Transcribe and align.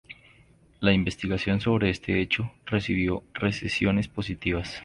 La 0.79 0.93
investigación 0.93 1.61
sobre 1.61 1.91
este 1.91 2.19
hecho 2.21 2.51
recibió 2.65 3.21
recensiones 3.39 4.07
positivas. 4.07 4.79